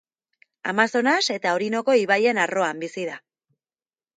Amazonas 0.71 1.19
eta 1.35 1.51
Orinoko 1.59 1.99
ibaien 2.07 2.41
arroan 2.47 2.85
bizi 2.85 3.05
da. 3.11 3.19